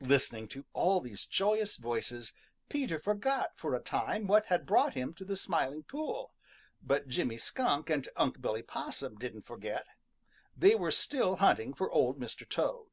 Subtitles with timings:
[0.00, 2.32] Listening to all these joyous voices,
[2.70, 6.32] Peter forgot for a time what had brought him to the Smiling Pool.
[6.80, 9.84] But Jimmy Skunk and Unc' Billy Possum didn't forget.
[10.56, 12.48] They were still hunting for Old Mr.
[12.48, 12.88] Toad.